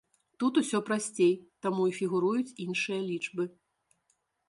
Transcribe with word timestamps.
Тут 0.43 0.53
усё 0.61 0.79
прасцей, 0.87 1.33
таму 1.67 1.83
і 1.91 1.95
фігуруюць 1.99 2.55
іншыя 2.67 2.99
лічбы. 3.09 3.43